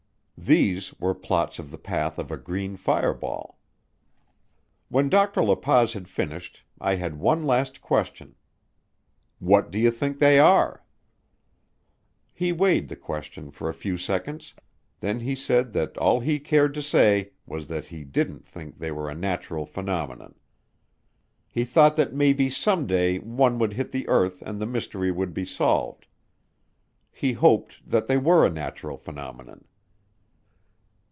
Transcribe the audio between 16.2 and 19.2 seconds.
he cared to say was that he didn't think that they were a